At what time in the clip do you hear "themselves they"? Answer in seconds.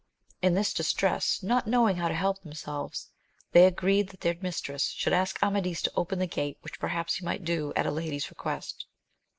2.41-3.67